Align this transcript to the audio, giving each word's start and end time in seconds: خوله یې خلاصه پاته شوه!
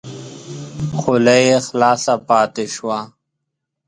خوله 0.99 1.35
یې 1.45 1.55
خلاصه 1.67 2.13
پاته 2.27 2.65
شوه! 2.75 2.99